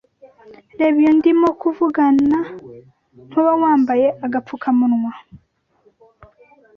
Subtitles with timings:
[0.79, 2.39] Reba iyo ndimo kuvugana
[3.29, 5.13] ntuba wambaye agapfukamunwa!